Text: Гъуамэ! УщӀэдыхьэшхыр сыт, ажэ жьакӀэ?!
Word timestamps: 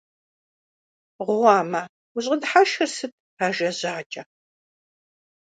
Гъуамэ! 1.25 1.81
УщӀэдыхьэшхыр 2.15 2.89
сыт, 2.95 3.13
ажэ 3.45 3.69
жьакӀэ?! 3.77 4.23